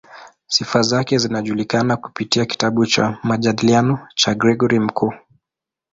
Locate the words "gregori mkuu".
4.35-5.13